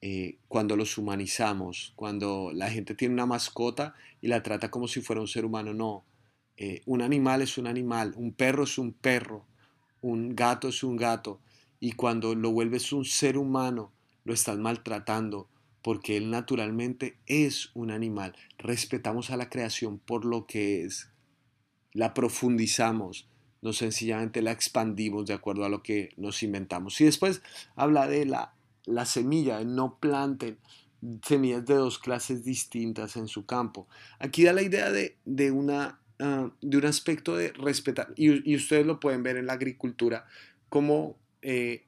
eh, 0.03 0.37
cuando 0.49 0.77
los 0.77 0.99
humanizamos, 0.99 1.93
cuando 1.95 2.51
la 2.53 2.71
gente 2.71 2.95
tiene 2.95 3.15
una 3.15 3.25
mascota 3.25 3.95
y 4.21 4.29
la 4.29 4.43
trata 4.43 4.71
como 4.71 4.89
si 4.89 5.01
fuera 5.01 5.23
un 5.23 5.29
ser 5.29 5.45
humano. 5.45 5.73
No, 5.73 6.05
eh, 6.57 6.83
un 6.87 7.03
animal 7.03 7.43
es 7.43 7.59
un 7.59 7.67
animal, 7.67 8.15
un 8.17 8.33
perro 8.33 8.65
es 8.65 8.79
un 8.79 8.93
perro, 8.93 9.47
un 10.01 10.35
gato 10.35 10.69
es 10.69 10.83
un 10.83 10.97
gato. 10.97 11.41
Y 11.81 11.93
cuando 11.93 12.35
lo 12.35 12.51
vuelves 12.53 12.93
un 12.93 13.05
ser 13.05 13.37
humano, 13.37 13.93
lo 14.25 14.33
estás 14.33 14.59
maltratando 14.59 15.49
porque 15.83 16.17
él 16.17 16.31
naturalmente 16.31 17.19
es 17.27 17.71
un 17.75 17.91
animal. 17.91 18.35
Respetamos 18.59 19.31
a 19.31 19.37
la 19.37 19.49
creación 19.49 19.99
por 19.99 20.25
lo 20.25 20.47
que 20.47 20.85
es. 20.85 21.11
La 21.93 22.13
profundizamos, 22.13 23.29
no 23.63 23.73
sencillamente 23.73 24.43
la 24.43 24.53
expandimos 24.53 25.27
de 25.27 25.35
acuerdo 25.35 25.65
a 25.65 25.69
lo 25.69 25.83
que 25.83 26.11
nos 26.17 26.43
inventamos. 26.43 27.01
Y 27.01 27.05
después 27.05 27.43
habla 27.77 28.09
de 28.09 28.27
la 28.27 28.57
la 28.87 29.05
semilla, 29.05 29.63
no 29.65 29.99
planten 29.99 30.59
semillas 31.23 31.67
de 31.67 31.75
dos 31.75 31.99
clases 31.99 32.45
distintas 32.45 33.17
en 33.17 33.29
su 33.29 33.45
campo. 33.45 33.87
Aquí 34.19 34.45
da 34.45 34.53
la 34.53 34.63
idea 34.63 34.91
de, 34.91 35.51
una, 35.51 36.01
ah, 36.21 36.51
de 36.61 36.77
un 36.77 36.85
aspecto 36.85 37.37
de 37.37 37.53
respetar, 37.53 38.13
y, 38.17 38.55
ustedes 38.55 38.87
lo 38.87 39.01
pueden 39.01 39.23
ver 39.23 39.37
en 39.37 39.47
la 39.47 39.55
agricultura, 39.55 40.27
como 40.69 41.19
eh, 41.43 41.85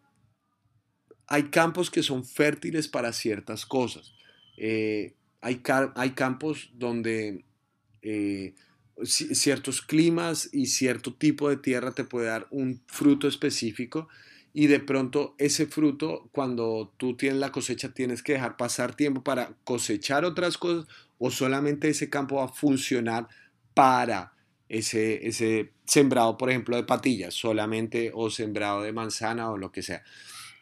hay 1.26 1.44
campos 1.44 1.90
que 1.90 2.02
son 2.02 2.24
fértiles 2.24 2.88
para 2.88 3.12
ciertas 3.12 3.66
cosas. 3.66 4.14
Eh, 4.56 5.14
hay, 5.40 5.62
hay, 5.94 6.10
campos 6.10 6.70
donde 6.74 7.44
eh, 8.02 8.54
ciertos 9.04 9.82
climas 9.82 10.48
y 10.52 10.66
cierto 10.66 11.14
tipo 11.14 11.48
de 11.48 11.56
tierra 11.56 11.92
te 11.92 12.04
puede 12.04 12.26
dar 12.26 12.48
un 12.50 12.80
fruto 12.86 13.28
específico 13.28 14.08
y 14.52 14.66
de 14.66 14.80
pronto 14.80 15.34
ese 15.38 15.66
fruto, 15.66 16.28
cuando 16.32 16.92
tú 16.96 17.16
tienes 17.16 17.38
la 17.38 17.52
cosecha, 17.52 17.92
tienes 17.92 18.22
que 18.22 18.32
dejar 18.32 18.56
pasar 18.56 18.96
tiempo 18.96 19.22
para 19.22 19.52
cosechar 19.64 20.24
otras 20.24 20.58
cosas 20.58 20.86
o 21.18 21.30
solamente 21.30 21.88
ese 21.88 22.10
campo 22.10 22.36
va 22.36 22.46
a 22.46 22.48
funcionar 22.48 23.28
para 23.78 24.32
ese, 24.68 25.24
ese 25.28 25.72
sembrado, 25.84 26.36
por 26.36 26.50
ejemplo, 26.50 26.74
de 26.74 26.82
patillas, 26.82 27.32
solamente 27.32 28.10
o 28.12 28.28
sembrado 28.28 28.82
de 28.82 28.92
manzana 28.92 29.52
o 29.52 29.56
lo 29.56 29.70
que 29.70 29.84
sea. 29.84 30.02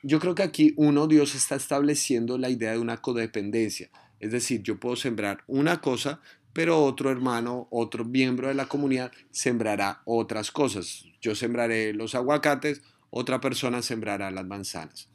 Yo 0.03 0.21
creo 0.21 0.35
que 0.35 0.43
aquí 0.43 0.75
uno, 0.77 1.07
Dios 1.07 1.35
está 1.35 1.57
estableciendo 1.57 2.37
la 2.37 2.51
idea 2.51 2.73
de 2.73 2.79
una 2.79 2.99
codependencia. 2.99 3.89
Es 4.21 4.33
decir, 4.33 4.63
yo 4.63 4.79
puedo 4.79 4.97
sembrar 4.97 5.45
una 5.47 5.81
cosa, 5.81 6.21
pero 6.53 6.85
otro 6.85 7.11
hermano, 7.11 7.69
otro 7.71 8.05
miembro 8.05 8.49
de 8.49 8.55
la 8.55 8.67
comunidad 8.67 9.11
sembrará 9.31 10.03
otras 10.05 10.51
cosas. 10.51 11.07
Yo 11.23 11.35
sembraré 11.35 11.95
los 11.95 12.15
aguacates, 12.15 12.83
otra 13.09 13.41
persona 13.41 13.81
sembrará 13.81 14.31
las 14.31 14.45
manzanas 14.45 15.09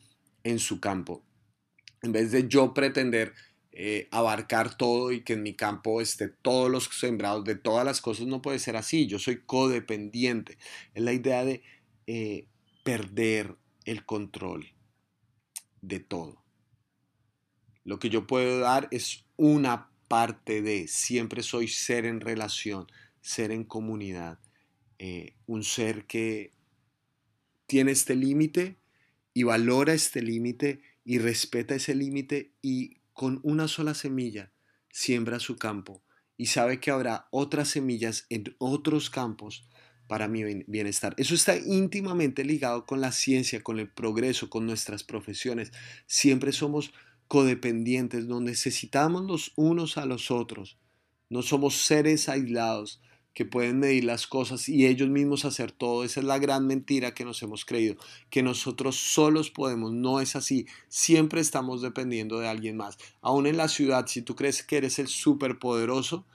en 0.44 0.58
su 0.58 0.80
campo. 0.80 1.24
En 2.02 2.14
vez 2.14 2.32
de 2.32 2.48
yo 2.48 2.74
pretender 2.74 3.36
eh, 3.74 4.10
abarcar 4.12 4.76
todo 4.76 5.14
y 5.14 5.22
que 5.22 5.34
en 5.34 5.44
mi 5.44 5.54
campo 5.54 6.02
esté 6.02 6.28
todos 6.28 6.70
los 6.70 6.86
sembrados 6.86 7.46
de 7.46 7.56
todas 7.56 7.86
las 7.86 8.02
cosas, 8.02 8.28
no 8.28 8.42
puede 8.42 8.60
ser 8.60 8.76
así. 8.76 9.08
Yo 9.08 9.18
soy 9.18 9.42
codependiente. 9.46 10.58
Es 10.94 11.04
la 11.04 11.14
idea 11.14 11.46
de 11.46 11.64
eh, 12.08 12.48
perder 12.84 13.56
el 13.86 14.06
control 14.06 14.74
de 15.82 16.00
todo. 16.00 16.44
Lo 17.84 17.98
que 17.98 18.10
yo 18.10 18.28
puedo 18.28 18.60
dar 18.60 18.88
es 18.92 19.26
una 19.38 19.90
parte 20.08 20.62
de, 20.62 20.88
siempre 20.88 21.42
soy 21.42 21.68
ser 21.68 22.06
en 22.06 22.20
relación, 22.20 22.88
ser 23.22 23.52
en 23.52 23.64
comunidad, 23.64 24.40
eh, 25.00 25.36
un 25.48 25.64
ser 25.64 26.06
que 26.06 26.52
tiene 27.66 27.92
este 27.92 28.16
límite 28.16 28.76
y 29.34 29.44
valora 29.44 29.94
este 29.94 30.22
límite 30.22 30.82
y 31.06 31.20
respeta 31.20 31.76
ese 31.76 31.96
límite 31.96 32.52
y 32.62 33.01
con 33.22 33.40
una 33.44 33.68
sola 33.68 33.94
semilla 33.94 34.52
siembra 34.90 35.40
su 35.40 35.56
campo 35.56 36.04
y 36.38 36.48
sabe 36.48 36.80
que 36.80 36.90
habrá 36.90 37.28
otras 37.30 37.68
semillas 37.68 38.26
en 38.32 38.56
otros 38.58 39.12
campos 39.12 39.68
para 40.08 40.28
mi 40.28 40.64
bienestar. 40.66 41.14
Eso 41.18 41.36
está 41.36 41.56
íntimamente 41.56 42.44
ligado 42.44 42.88
con 42.88 43.00
la 43.00 43.12
ciencia, 43.12 43.62
con 43.62 43.78
el 43.78 43.92
progreso, 43.92 44.50
con 44.50 44.66
nuestras 44.66 45.04
profesiones. 45.04 45.72
Siempre 46.08 46.52
somos 46.52 46.94
codependientes, 47.28 48.26
no 48.26 48.42
necesitamos 48.42 49.26
los 49.26 49.54
unos 49.56 50.00
a 50.00 50.08
los 50.08 50.32
otros. 50.32 50.80
No 51.30 51.44
somos 51.44 51.76
seres 51.76 52.28
aislados, 52.28 53.04
que 53.34 53.46
pueden 53.46 53.80
medir 53.80 54.04
las 54.04 54.28
cosas 54.28 54.68
y 54.68 54.86
ellos 54.86 55.10
mismos 55.10 55.46
hacer 55.46 55.72
todo. 55.72 56.04
Esa 56.04 56.20
es 56.20 56.26
la 56.26 56.40
gran 56.40 56.68
mentira 56.68 57.14
que 57.14 57.24
nos 57.24 57.42
hemos 57.42 57.64
creído, 57.64 57.96
que 58.30 58.44
nosotros 58.44 58.98
solos 58.98 59.50
podemos. 59.50 59.94
No 59.94 60.20
es 60.20 60.36
así. 60.36 60.66
Siempre 60.90 61.40
estamos 61.40 61.82
dependiendo 61.82 62.40
de 62.40 62.50
alguien 62.50 62.78
más. 62.78 62.98
Aún 63.22 63.48
en 63.48 63.58
la 63.58 63.68
ciudad, 63.68 64.08
si 64.08 64.22
tú 64.22 64.36
crees 64.36 64.64
que 64.64 64.78
eres 64.78 65.00
el 65.00 65.08
superpoderoso, 65.08 66.26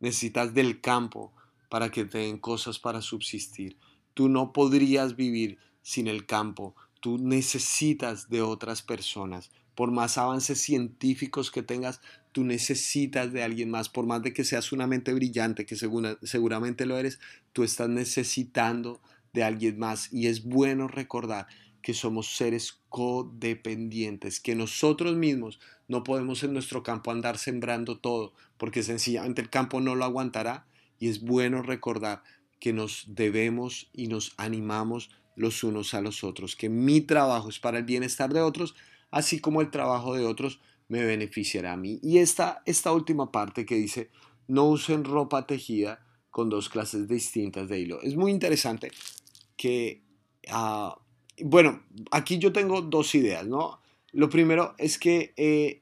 necesitas 0.00 0.52
del 0.52 0.80
campo 0.80 1.32
para 1.70 1.90
que 1.90 2.04
te 2.04 2.18
den 2.18 2.38
cosas 2.38 2.78
para 2.78 3.00
subsistir. 3.00 3.78
Tú 4.12 4.28
no 4.28 4.52
podrías 4.52 5.16
vivir 5.16 5.58
sin 5.80 6.06
el 6.06 6.26
campo. 6.26 6.74
Tú 7.00 7.18
necesitas 7.18 8.28
de 8.28 8.42
otras 8.42 8.82
personas. 8.82 9.50
Por 9.74 9.90
más 9.90 10.18
avances 10.18 10.60
científicos 10.60 11.50
que 11.50 11.62
tengas, 11.62 12.02
tú 12.32 12.44
necesitas 12.44 13.32
de 13.32 13.42
alguien 13.42 13.70
más, 13.70 13.88
por 13.88 14.06
más 14.06 14.22
de 14.22 14.32
que 14.32 14.44
seas 14.44 14.72
una 14.72 14.86
mente 14.86 15.12
brillante, 15.12 15.66
que 15.66 15.76
seguramente 15.76 16.86
lo 16.86 16.98
eres, 16.98 17.20
tú 17.52 17.62
estás 17.62 17.88
necesitando 17.88 19.00
de 19.32 19.44
alguien 19.44 19.78
más. 19.78 20.12
Y 20.12 20.26
es 20.26 20.44
bueno 20.44 20.88
recordar 20.88 21.46
que 21.82 21.94
somos 21.94 22.36
seres 22.36 22.80
codependientes, 22.88 24.40
que 24.40 24.54
nosotros 24.54 25.16
mismos 25.16 25.60
no 25.88 26.04
podemos 26.04 26.42
en 26.42 26.52
nuestro 26.52 26.82
campo 26.82 27.10
andar 27.10 27.38
sembrando 27.38 27.98
todo, 27.98 28.34
porque 28.56 28.82
sencillamente 28.82 29.42
el 29.42 29.50
campo 29.50 29.80
no 29.80 29.94
lo 29.94 30.04
aguantará. 30.04 30.66
Y 30.98 31.08
es 31.08 31.20
bueno 31.20 31.62
recordar 31.62 32.22
que 32.60 32.72
nos 32.72 33.04
debemos 33.08 33.90
y 33.92 34.06
nos 34.06 34.34
animamos 34.36 35.10
los 35.34 35.64
unos 35.64 35.94
a 35.94 36.00
los 36.00 36.24
otros, 36.24 36.56
que 36.56 36.68
mi 36.68 37.00
trabajo 37.00 37.48
es 37.48 37.58
para 37.58 37.78
el 37.78 37.84
bienestar 37.84 38.32
de 38.32 38.40
otros, 38.40 38.74
así 39.10 39.40
como 39.40 39.60
el 39.60 39.70
trabajo 39.70 40.14
de 40.14 40.24
otros 40.24 40.60
me 40.92 41.06
beneficiará 41.06 41.72
a 41.72 41.76
mí. 41.78 41.98
Y 42.02 42.18
esta, 42.18 42.62
esta 42.66 42.92
última 42.92 43.32
parte 43.32 43.64
que 43.64 43.76
dice, 43.76 44.10
no 44.46 44.66
usen 44.66 45.04
ropa 45.04 45.46
tejida 45.46 46.04
con 46.30 46.50
dos 46.50 46.68
clases 46.68 47.08
distintas 47.08 47.70
de 47.70 47.80
hilo. 47.80 48.02
Es 48.02 48.14
muy 48.14 48.30
interesante 48.30 48.90
que, 49.56 50.02
ah, 50.50 51.00
bueno, 51.42 51.82
aquí 52.10 52.38
yo 52.38 52.52
tengo 52.52 52.82
dos 52.82 53.14
ideas, 53.14 53.46
¿no? 53.46 53.80
Lo 54.12 54.28
primero 54.28 54.74
es 54.76 54.98
que 54.98 55.32
eh, 55.38 55.80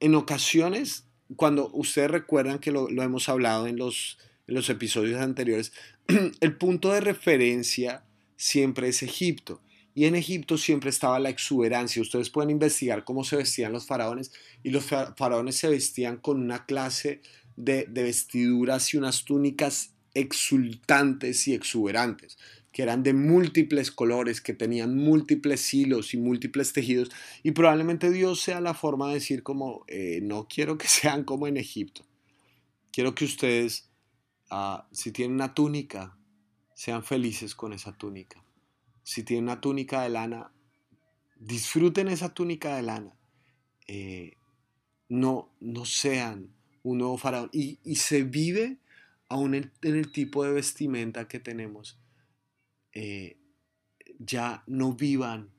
en 0.00 0.16
ocasiones, 0.16 1.04
cuando 1.36 1.70
ustedes 1.72 2.10
recuerdan 2.10 2.58
que 2.58 2.72
lo, 2.72 2.88
hemos 2.88 3.28
hablado 3.28 3.68
en 3.68 3.76
los, 3.76 4.18
en 4.48 4.56
los 4.56 4.68
episodios 4.68 5.20
anteriores, 5.20 5.72
el 6.40 6.56
punto 6.56 6.90
de 6.90 7.02
referencia 7.02 8.02
siempre 8.34 8.88
es 8.88 9.04
Egipto. 9.04 9.60
Y 9.94 10.04
en 10.04 10.14
Egipto 10.14 10.58
siempre 10.58 10.90
estaba 10.90 11.18
la 11.18 11.30
exuberancia. 11.30 12.02
Ustedes 12.02 12.30
pueden 12.30 12.50
investigar 12.50 13.04
cómo 13.04 13.24
se 13.24 13.36
vestían 13.36 13.72
los 13.72 13.86
faraones 13.86 14.32
y 14.62 14.70
los 14.70 14.84
faraones 14.84 15.56
se 15.56 15.68
vestían 15.68 16.18
con 16.18 16.40
una 16.40 16.66
clase 16.66 17.20
de, 17.56 17.86
vestiduras 17.90 18.94
y 18.94 18.96
unas 18.96 19.24
túnicas 19.24 19.94
exultantes 20.14 21.46
y 21.48 21.54
exuberantes, 21.54 22.38
que 22.72 22.82
eran 22.82 23.02
de 23.02 23.12
múltiples 23.12 23.90
colores, 23.90 24.40
que 24.40 24.54
tenían 24.54 24.96
múltiples 24.96 25.74
hilos 25.74 26.14
y 26.14 26.16
múltiples 26.16 26.72
tejidos. 26.72 27.10
Y 27.42 27.50
probablemente 27.50 28.10
Dios 28.10 28.40
sea 28.40 28.60
la 28.60 28.74
forma 28.74 29.08
de 29.08 29.14
decir 29.14 29.42
como, 29.42 29.84
eh, 29.88 30.20
no 30.22 30.46
quiero 30.48 30.78
que 30.78 30.88
sean 30.88 31.24
como 31.24 31.46
en 31.46 31.56
Egipto. 31.56 32.06
Quiero 32.92 33.14
que 33.14 33.24
ustedes, 33.24 33.90
ah, 34.50 34.88
si 34.92 35.10
tienen 35.12 35.34
una 35.34 35.54
túnica, 35.54 36.16
sean 36.74 37.02
felices 37.02 37.56
con 37.56 37.72
esa 37.72 37.96
túnica. 37.96 38.42
Si 39.08 39.22
tienen 39.22 39.44
una 39.44 39.58
túnica 39.62 40.02
de 40.02 40.10
lana, 40.10 40.52
disfruten 41.36 42.08
esa 42.08 42.34
túnica 42.34 42.76
de 42.76 42.82
lana. 42.82 43.16
Eh, 43.86 44.36
no, 45.08 45.50
no 45.60 45.86
sean 45.86 46.54
un 46.82 46.98
nuevo 46.98 47.16
faraón. 47.16 47.48
Y, 47.50 47.78
se 47.96 48.22
vive 48.22 48.76
aún 49.30 49.54
en, 49.54 49.72
el 49.80 50.12
tipo 50.12 50.44
de 50.44 50.52
vestimenta 50.52 51.26
que 51.26 51.40
tenemos. 51.40 51.98
Eh, 52.92 53.38
ya 54.18 54.62
no 54.66 54.92
vivan. 54.92 55.54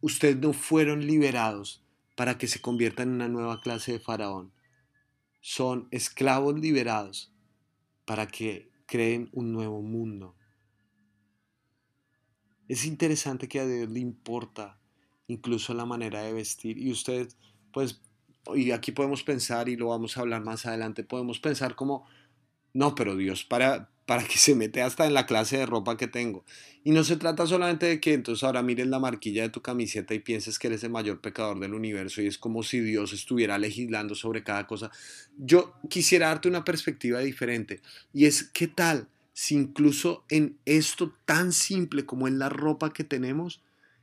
Ustedes 0.00 0.36
no 0.36 0.52
fueron 0.52 1.04
liberados 1.08 1.82
para 2.14 2.38
que 2.38 2.46
se 2.46 2.60
conviertan 2.60 3.08
en 3.08 3.14
una 3.14 3.28
nueva 3.28 3.60
clase 3.60 3.94
de 3.94 3.98
faraón. 3.98 4.52
Son 5.40 5.88
esclavos 5.90 6.56
liberados 6.56 7.32
para 8.04 8.28
que 8.28 8.70
creen 8.86 9.28
un 9.32 9.52
nuevo 9.52 9.82
mundo. 9.82 10.37
Es 12.68 12.84
interesante 12.84 13.48
que 13.48 13.60
a 13.60 13.66
Dios 13.66 13.90
le 13.90 14.00
importa 14.00 14.78
incluso 15.26 15.74
la 15.74 15.86
manera 15.86 16.22
de 16.22 16.32
vestir. 16.32 16.78
Y 16.78 16.90
ustedes, 16.90 17.36
pues, 17.72 18.00
y 18.54 18.70
aquí 18.72 18.92
podemos 18.92 19.22
pensar, 19.22 19.68
y 19.68 19.76
lo 19.76 19.88
vamos 19.88 20.16
a 20.16 20.20
hablar 20.20 20.42
más 20.44 20.66
adelante, 20.66 21.04
podemos 21.04 21.38
pensar 21.38 21.74
como, 21.74 22.06
no, 22.72 22.94
pero 22.94 23.16
Dios, 23.16 23.44
para, 23.44 23.90
para 24.06 24.24
que 24.24 24.38
se 24.38 24.54
mete 24.54 24.82
hasta 24.82 25.06
en 25.06 25.14
la 25.14 25.26
clase 25.26 25.58
de 25.58 25.66
ropa 25.66 25.96
que 25.96 26.08
tengo. 26.08 26.44
Y 26.82 26.92
no 26.92 27.04
se 27.04 27.16
trata 27.16 27.46
solamente 27.46 27.86
de 27.86 28.00
que 28.00 28.14
entonces 28.14 28.42
ahora 28.44 28.62
mires 28.62 28.86
la 28.86 28.98
marquilla 28.98 29.42
de 29.42 29.50
tu 29.50 29.60
camiseta 29.60 30.14
y 30.14 30.20
pienses 30.20 30.58
que 30.58 30.68
eres 30.68 30.82
el 30.82 30.90
mayor 30.90 31.20
pecador 31.20 31.60
del 31.60 31.74
universo 31.74 32.22
y 32.22 32.26
es 32.26 32.38
como 32.38 32.62
si 32.62 32.80
Dios 32.80 33.12
estuviera 33.12 33.58
legislando 33.58 34.14
sobre 34.14 34.42
cada 34.42 34.66
cosa. 34.66 34.90
Yo 35.36 35.74
quisiera 35.90 36.28
darte 36.28 36.48
una 36.48 36.64
perspectiva 36.64 37.20
diferente 37.20 37.82
y 38.14 38.24
es 38.24 38.44
qué 38.44 38.68
tal 38.68 39.08
si 39.40 39.54
incluso 39.54 40.24
en 40.30 40.58
esto 40.64 41.14
tan 41.24 41.52
simple 41.52 42.04
como 42.04 42.26
en 42.26 42.40
la 42.40 42.48
ropa 42.48 42.92
que 42.92 43.04
tenemos, 43.04 43.62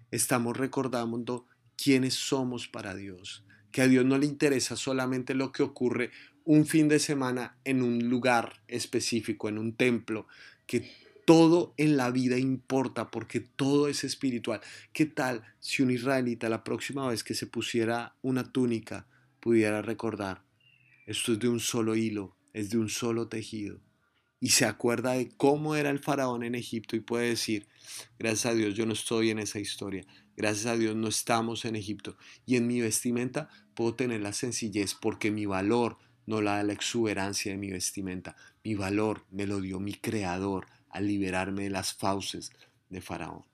estamos 0.09 0.55
recordando 0.55 1.45
quiénes 1.75 2.13
somos 2.13 2.69
para 2.69 2.95
Dios, 2.95 3.43
que 3.71 3.81
a 3.81 3.87
Dios 3.89 4.05
no 4.05 4.17
le 4.17 4.27
interesa 4.27 4.77
solamente 4.77 5.33
lo 5.33 5.51
que 5.51 5.61
ocurre 5.61 6.11
un 6.45 6.65
fin 6.65 6.87
de 6.87 6.99
semana 6.99 7.57
en 7.65 7.83
un 7.83 8.07
lugar 8.07 8.61
específico, 8.69 9.49
en 9.49 9.57
un 9.57 9.73
templo, 9.75 10.25
que 10.67 10.89
todo 11.25 11.73
en 11.75 11.97
la 11.97 12.11
vida 12.11 12.37
importa 12.37 13.11
porque 13.11 13.41
todo 13.41 13.89
es 13.89 14.05
espiritual. 14.05 14.61
¿Qué 14.93 15.05
tal 15.05 15.43
si 15.59 15.83
un 15.83 15.91
israelita 15.91 16.47
la 16.47 16.63
próxima 16.63 17.09
vez 17.09 17.25
que 17.25 17.33
se 17.33 17.45
pusiera 17.45 18.15
una 18.21 18.53
túnica 18.53 19.05
pudiera 19.41 19.81
recordar, 19.81 20.43
esto 21.05 21.33
es 21.33 21.39
de 21.39 21.49
un 21.49 21.59
solo 21.59 21.97
hilo, 21.97 22.37
es 22.53 22.69
de 22.69 22.77
un 22.77 22.87
solo 22.87 23.27
tejido? 23.27 23.84
Y 24.45 24.49
se 24.49 24.65
acuerda 24.65 25.13
de 25.13 25.29
cómo 25.29 25.75
era 25.75 25.89
el 25.89 25.97
faraón 25.97 26.43
en 26.43 26.53
Egipto 26.53 26.95
y 26.95 26.99
puede 26.99 27.29
decir, 27.29 27.67
gracias 28.19 28.45
a 28.45 28.53
Dios 28.53 28.75
yo 28.75 28.85
no 28.85 28.93
estoy 28.93 29.31
en 29.31 29.39
esa 29.39 29.57
historia, 29.57 30.05
gracias 30.37 30.67
a 30.67 30.77
Dios 30.77 30.95
no 30.95 31.07
estamos 31.07 31.65
en 31.65 31.75
Egipto. 31.75 32.15
Y 32.45 32.55
en 32.55 32.67
mi 32.67 32.79
vestimenta 32.79 33.49
puedo 33.73 33.95
tener 33.95 34.21
la 34.21 34.33
sencillez 34.33 34.93
porque 34.93 35.31
mi 35.31 35.47
valor 35.47 35.97
no 36.27 36.41
la 36.41 36.57
da 36.57 36.63
la 36.63 36.73
exuberancia 36.73 37.53
de 37.53 37.57
mi 37.57 37.71
vestimenta. 37.71 38.35
Mi 38.63 38.75
valor 38.75 39.25
me 39.31 39.47
lo 39.47 39.61
dio 39.61 39.79
mi 39.79 39.95
creador 39.95 40.67
al 40.91 41.07
liberarme 41.07 41.63
de 41.63 41.71
las 41.71 41.95
fauces 41.95 42.51
de 42.89 43.01
Faraón. 43.01 43.47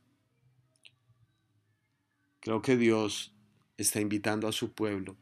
Creo 2.42 2.62
que 2.62 2.76
Dios 2.76 3.34
está 3.78 4.02
invitando 4.02 4.46
a 4.46 4.52
su 4.52 4.74
pueblo 4.74 5.16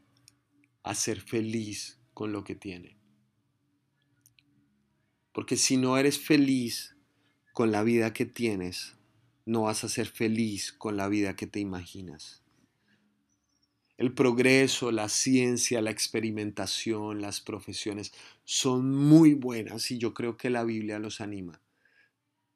a 0.82 0.96
ser 0.96 1.22
feliz 1.22 2.00
con 2.16 2.32
lo 2.32 2.44
que 2.44 2.56
tiene. 2.56 2.99
Porque 5.32 5.58
si 5.58 5.78
no 5.78 5.98
eres 5.98 6.20
feliz 6.20 6.96
con 7.54 7.72
la 7.72 7.84
vida 7.84 8.14
que 8.14 8.26
tienes, 8.26 8.96
no 9.46 9.64
vas 9.64 9.84
a 9.84 9.90
ser 9.90 10.08
feliz 10.08 10.72
con 10.72 10.98
la 10.98 11.08
vida 11.08 11.36
que 11.36 11.48
te 11.48 11.60
imaginas. 11.60 12.44
El 13.98 14.14
progreso, 14.14 14.92
la 14.92 15.10
ciencia, 15.10 15.82
la 15.82 15.92
experimentación, 15.92 17.22
las 17.22 17.42
profesiones 17.42 18.14
son 18.46 18.92
muy 18.92 19.34
buenas 19.34 19.92
y 19.92 19.98
yo 19.98 20.14
creo 20.14 20.38
que 20.38 20.50
la 20.50 20.64
Biblia 20.64 21.00
los 21.00 21.20
anima. 21.20 21.62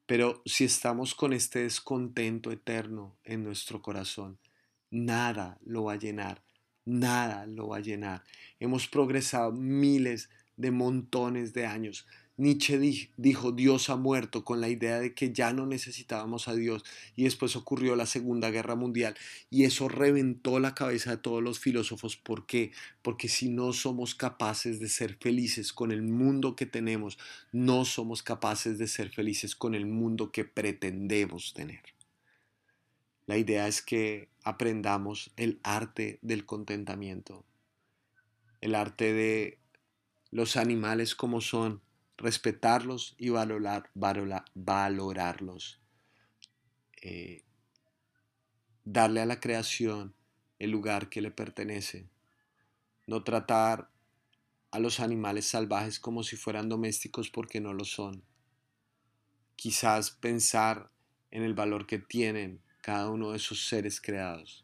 Pero 0.05 0.41
si 0.45 0.63
estamos 0.63 1.15
con 1.15 1.33
este 1.33 1.63
descontento 1.63 2.51
eterno 2.51 3.17
en 3.23 3.43
nuestro 3.43 3.81
corazón, 3.81 4.39
nada 4.89 5.57
lo 5.65 5.86
va 5.86 5.93
a 5.93 5.97
llenar, 5.99 6.43
nada 6.86 7.45
lo 7.45 7.69
va 7.69 7.77
a 7.77 7.81
llenar. 7.81 8.23
Hemos 8.59 8.88
progresado 8.88 9.51
miles 9.51 10.29
de 10.55 10.71
montones 10.71 11.53
de 11.53 11.65
años, 11.65 12.05
Nietzsche 12.35 12.79
dijo 13.15 13.51
Dios 13.51 13.91
ha 13.91 13.95
muerto 13.95 14.43
con 14.43 14.59
la 14.59 14.67
idea 14.67 14.99
de 14.99 15.13
que 15.13 15.31
ya 15.31 15.53
no 15.53 15.67
necesitábamos 15.67 16.47
a 16.47 16.55
Dios 16.55 16.83
y 17.15 17.25
después 17.25 17.55
ocurrió 17.55 17.95
la 17.95 18.07
Segunda 18.07 18.49
Guerra 18.49 18.75
Mundial 18.75 19.15
y 19.51 19.65
eso 19.65 19.87
reventó 19.87 20.59
la 20.59 20.73
cabeza 20.73 21.11
de 21.11 21.17
todos 21.17 21.43
los 21.43 21.59
filósofos. 21.59 22.17
¿Por 22.17 22.47
qué? 22.47 22.71
Porque 23.03 23.27
si 23.27 23.49
no 23.49 23.71
somos 23.71 24.15
capaces 24.15 24.79
de 24.79 24.89
ser 24.89 25.15
felices 25.19 25.73
con 25.73 25.91
el 25.91 26.01
mundo 26.01 26.55
que 26.55 26.65
tenemos, 26.65 27.19
no 27.51 27.85
somos 27.85 28.23
capaces 28.23 28.79
de 28.79 28.87
ser 28.87 29.09
felices 29.09 29.55
con 29.55 29.75
el 29.75 29.85
mundo 29.85 30.31
que 30.31 30.43
pretendemos 30.43 31.53
tener. 31.53 31.83
La 33.27 33.37
idea 33.37 33.67
es 33.67 33.83
que 33.83 34.27
aprendamos 34.43 35.31
el 35.37 35.59
arte 35.61 36.17
del 36.23 36.45
contentamiento, 36.45 37.45
el 38.59 38.73
arte 38.73 39.13
de 39.13 39.59
los 40.31 40.57
animales 40.57 41.13
como 41.15 41.39
son, 41.39 41.81
respetarlos 42.17 43.15
y 43.17 43.30
valorar, 43.30 43.89
valorarlos. 43.93 45.80
Eh, 47.02 47.43
darle 48.86 49.21
a 49.21 49.26
la 49.26 49.39
creación 49.39 50.15
el 50.60 50.71
lugar 50.71 51.10
que 51.10 51.21
le 51.21 51.32
pertenece. 51.32 52.08
No 53.08 53.23
tratar 53.23 53.89
a 54.71 54.80
los 54.80 54.99
animales 54.99 55.45
salvajes 55.45 55.99
como 55.99 56.23
si 56.23 56.36
fueran 56.36 56.69
domésticos 56.69 57.30
porque 57.30 57.60
no 57.60 57.73
lo 57.73 57.86
son. 57.86 58.23
Quizás 59.56 60.12
pensar 60.12 60.89
en 61.32 61.43
el 61.43 61.54
valor 61.54 61.86
que 61.86 61.99
tienen 61.99 62.62
cada 62.82 63.10
uno 63.10 63.32
de 63.32 63.38
esos 63.38 63.67
seres 63.67 64.02
creados. 64.02 64.63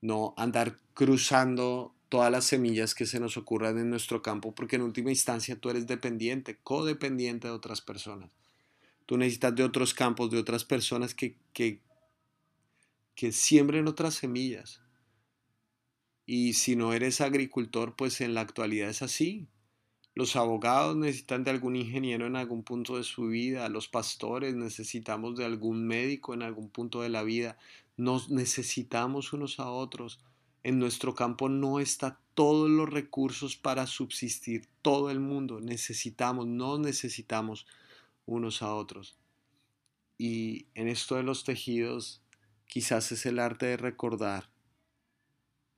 No 0.00 0.34
andar 0.36 0.76
cruzando 0.94 1.93
todas 2.14 2.30
las 2.30 2.44
semillas 2.44 2.94
que 2.94 3.06
se 3.06 3.18
nos 3.18 3.36
ocurran 3.36 3.76
en 3.76 3.90
nuestro 3.90 4.22
campo, 4.22 4.54
porque 4.54 4.76
en 4.76 4.82
última 4.82 5.10
instancia 5.10 5.56
tú 5.56 5.68
eres 5.68 5.88
dependiente, 5.88 6.56
codependiente 6.62 7.48
de 7.48 7.52
otras 7.52 7.80
personas. 7.80 8.30
Tú 9.04 9.16
necesitas 9.16 9.56
de 9.56 9.64
otros 9.64 9.94
campos, 9.94 10.30
de 10.30 10.38
otras 10.38 10.64
personas 10.64 11.12
que, 11.12 11.34
que, 11.52 11.80
que 13.16 13.32
siembren 13.32 13.88
otras 13.88 14.14
semillas. 14.14 14.80
Y 16.24 16.52
si 16.52 16.76
no 16.76 16.92
eres 16.92 17.20
agricultor, 17.20 17.96
pues 17.96 18.20
en 18.20 18.32
la 18.34 18.42
actualidad 18.42 18.90
es 18.90 19.02
así. 19.02 19.48
Los 20.14 20.36
abogados 20.36 20.96
necesitan 20.96 21.42
de 21.42 21.50
algún 21.50 21.74
ingeniero 21.74 22.28
en 22.28 22.36
algún 22.36 22.62
punto 22.62 22.96
de 22.96 23.02
su 23.02 23.26
vida, 23.26 23.68
los 23.68 23.88
pastores 23.88 24.54
necesitamos 24.54 25.36
de 25.36 25.46
algún 25.46 25.84
médico 25.84 26.32
en 26.32 26.42
algún 26.42 26.68
punto 26.68 27.02
de 27.02 27.08
la 27.08 27.24
vida, 27.24 27.58
nos 27.96 28.30
necesitamos 28.30 29.32
unos 29.32 29.58
a 29.58 29.68
otros 29.68 30.20
en 30.64 30.78
nuestro 30.78 31.14
campo 31.14 31.48
no 31.48 31.78
está 31.78 32.18
todos 32.32 32.68
los 32.68 32.88
recursos 32.90 33.54
para 33.56 33.86
subsistir 33.86 34.66
todo 34.82 35.10
el 35.10 35.20
mundo. 35.20 35.60
Necesitamos, 35.60 36.46
no 36.46 36.78
necesitamos 36.78 37.66
unos 38.24 38.62
a 38.62 38.74
otros. 38.74 39.16
Y 40.16 40.66
en 40.74 40.88
esto 40.88 41.16
de 41.16 41.22
los 41.22 41.44
tejidos, 41.44 42.22
quizás 42.66 43.12
es 43.12 43.26
el 43.26 43.38
arte 43.38 43.66
de 43.66 43.76
recordar 43.76 44.50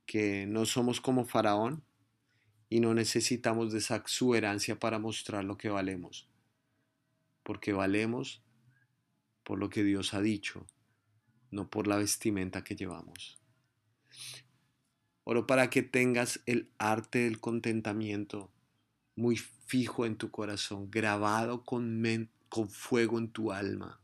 que 0.05 0.47
no 0.47 0.65
somos 0.65 1.01
como 1.01 1.25
Faraón 1.25 1.83
y 2.69 2.79
no 2.79 2.93
necesitamos 2.93 3.73
de 3.73 3.79
esa 3.79 3.97
exuberancia 3.97 4.79
para 4.79 4.99
mostrar 4.99 5.43
lo 5.43 5.57
que 5.57 5.69
valemos, 5.69 6.29
porque 7.43 7.73
valemos 7.73 8.41
por 9.43 9.59
lo 9.59 9.69
que 9.69 9.83
Dios 9.83 10.13
ha 10.13 10.21
dicho, 10.21 10.65
no 11.51 11.69
por 11.69 11.87
la 11.87 11.97
vestimenta 11.97 12.63
que 12.63 12.75
llevamos. 12.77 13.37
Oro 15.29 15.45
para 15.45 15.69
que 15.69 15.83
tengas 15.83 16.39
el 16.45 16.69
arte 16.77 17.19
del 17.19 17.41
contentamiento 17.41 18.49
muy 19.17 19.35
fijo 19.35 20.05
en 20.05 20.15
tu 20.15 20.31
corazón, 20.31 20.89
grabado 20.89 21.65
con, 21.65 22.01
con 22.47 22.69
fuego 22.69 23.17
en 23.17 23.27
tu 23.27 23.51
alma, 23.51 23.99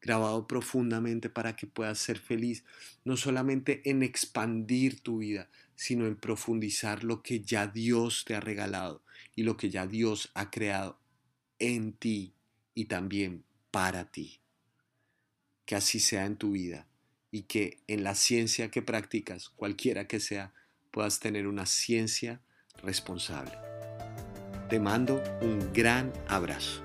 grabado 0.00 0.48
profundamente 0.48 1.30
para 1.30 1.54
que 1.54 1.68
puedas 1.68 2.00
ser 2.00 2.18
feliz, 2.18 2.64
no 3.04 3.16
solamente 3.16 3.88
en 3.88 4.02
expandir 4.02 4.98
tu 4.98 5.18
vida, 5.18 5.48
sino 5.76 6.06
en 6.06 6.16
profundizar 6.16 7.04
lo 7.04 7.22
que 7.22 7.42
ya 7.42 7.68
Dios 7.68 8.24
te 8.26 8.34
ha 8.34 8.40
regalado 8.40 9.04
y 9.36 9.44
lo 9.44 9.56
que 9.56 9.70
ya 9.70 9.86
Dios 9.86 10.32
ha 10.34 10.50
creado 10.50 10.98
en 11.60 11.92
ti 11.92 12.34
y 12.74 12.86
también 12.86 13.44
para 13.70 14.10
ti. 14.10 14.40
Que 15.66 15.76
así 15.76 16.00
sea 16.00 16.26
en 16.26 16.36
tu 16.36 16.50
vida 16.50 16.88
y 17.36 17.42
que 17.42 17.82
en 17.86 18.02
la 18.02 18.14
ciencia 18.14 18.70
que 18.70 18.80
practicas, 18.80 19.50
cualquiera 19.50 20.08
que 20.08 20.20
sea, 20.20 20.54
puedas 20.90 21.20
tener 21.20 21.46
una 21.46 21.66
ciencia 21.66 22.40
responsable. 22.82 23.52
Te 24.70 24.80
mando 24.80 25.22
un 25.42 25.70
gran 25.74 26.14
abrazo. 26.28 26.82